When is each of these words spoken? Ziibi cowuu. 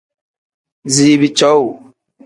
Ziibi 0.93 1.29
cowuu. 1.37 1.73